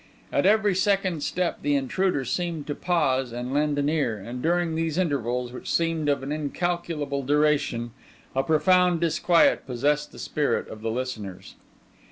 At 0.33 0.47
every 0.47 0.73
second 0.73 1.21
step 1.21 1.59
the 1.61 1.75
intruder 1.75 2.25
seemed 2.25 2.65
to 2.65 2.73
pause 2.73 3.31
and 3.31 3.53
lend 3.53 3.77
an 3.77 3.87
ear, 3.87 4.17
and 4.17 4.41
during 4.41 4.73
these 4.73 4.97
intervals, 4.97 5.51
which 5.53 5.71
seemed 5.71 6.09
of 6.09 6.23
an 6.23 6.31
incalculable 6.31 7.21
duration, 7.21 7.91
a 8.35 8.41
profound 8.41 8.99
disquiet 8.99 9.67
possessed 9.67 10.11
the 10.11 10.17
spirit 10.17 10.67
of 10.69 10.81
the 10.81 10.89
listeners. 10.89 11.53